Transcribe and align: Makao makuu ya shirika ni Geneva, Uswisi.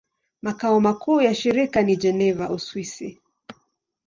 Makao 0.41 0.79
makuu 0.81 1.21
ya 1.21 1.35
shirika 1.35 1.81
ni 1.81 1.95
Geneva, 1.95 2.49
Uswisi. 2.49 3.21